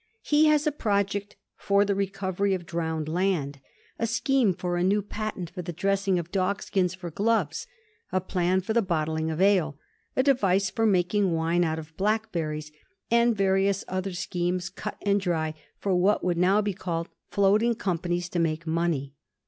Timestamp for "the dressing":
5.61-6.17